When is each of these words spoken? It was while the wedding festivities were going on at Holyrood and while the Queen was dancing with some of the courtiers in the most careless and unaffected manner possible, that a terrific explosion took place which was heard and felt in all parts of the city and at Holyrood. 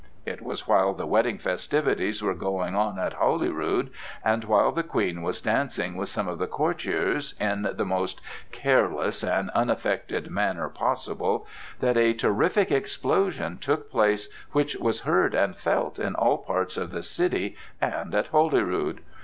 It 0.25 0.41
was 0.41 0.67
while 0.67 0.95
the 0.95 1.05
wedding 1.05 1.37
festivities 1.37 2.23
were 2.23 2.33
going 2.33 2.73
on 2.73 2.97
at 2.97 3.13
Holyrood 3.13 3.91
and 4.25 4.43
while 4.45 4.71
the 4.71 4.81
Queen 4.81 5.21
was 5.21 5.41
dancing 5.43 5.95
with 5.95 6.09
some 6.09 6.27
of 6.27 6.39
the 6.39 6.47
courtiers 6.47 7.35
in 7.39 7.69
the 7.75 7.85
most 7.85 8.19
careless 8.51 9.23
and 9.23 9.51
unaffected 9.51 10.31
manner 10.31 10.69
possible, 10.69 11.45
that 11.81 11.97
a 11.97 12.13
terrific 12.13 12.71
explosion 12.71 13.59
took 13.59 13.91
place 13.91 14.27
which 14.53 14.75
was 14.77 15.01
heard 15.01 15.35
and 15.35 15.55
felt 15.55 15.99
in 15.99 16.15
all 16.15 16.39
parts 16.39 16.77
of 16.77 16.89
the 16.89 17.03
city 17.03 17.55
and 17.79 18.15
at 18.15 18.25
Holyrood. 18.29 19.01